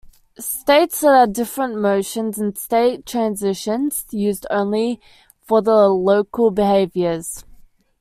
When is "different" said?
1.31-1.75